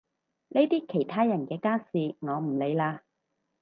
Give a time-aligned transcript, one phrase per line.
[0.47, 3.03] 呢啲其他人嘅家事我唔理啦